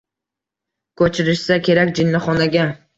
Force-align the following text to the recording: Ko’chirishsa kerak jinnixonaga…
Ko’chirishsa 1.03 1.61
kerak 1.69 1.95
jinnixonaga… 2.01 2.71